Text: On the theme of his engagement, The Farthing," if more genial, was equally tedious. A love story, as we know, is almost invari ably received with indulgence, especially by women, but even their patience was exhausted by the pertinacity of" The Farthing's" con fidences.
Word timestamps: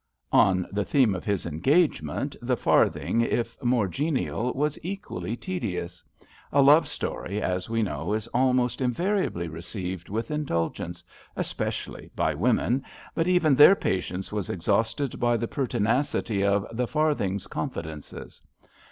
On 0.33 0.65
the 0.71 0.83
theme 0.83 1.13
of 1.13 1.25
his 1.25 1.45
engagement, 1.45 2.35
The 2.41 2.57
Farthing," 2.57 3.21
if 3.21 3.55
more 3.63 3.87
genial, 3.87 4.51
was 4.53 4.79
equally 4.81 5.35
tedious. 5.37 6.03
A 6.51 6.59
love 6.63 6.87
story, 6.87 7.39
as 7.39 7.69
we 7.69 7.83
know, 7.83 8.13
is 8.13 8.25
almost 8.29 8.79
invari 8.79 9.25
ably 9.25 9.47
received 9.47 10.09
with 10.09 10.31
indulgence, 10.31 11.03
especially 11.35 12.09
by 12.15 12.33
women, 12.33 12.81
but 13.13 13.27
even 13.27 13.53
their 13.53 13.75
patience 13.75 14.31
was 14.31 14.49
exhausted 14.49 15.19
by 15.19 15.37
the 15.37 15.47
pertinacity 15.47 16.43
of" 16.43 16.65
The 16.75 16.87
Farthing's" 16.87 17.45
con 17.55 17.69
fidences. 17.69 18.41